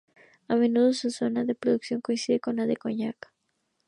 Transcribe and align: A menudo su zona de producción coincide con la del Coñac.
A 0.47 0.55
menudo 0.55 0.93
su 0.93 1.11
zona 1.11 1.43
de 1.45 1.53
producción 1.53 2.01
coincide 2.01 2.39
con 2.39 2.55
la 2.55 2.65
del 2.65 2.79
Coñac. 2.79 3.31